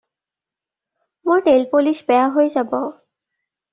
[1.29, 2.77] মোৰ নেইলপলিছ বেয়া হৈ যাব।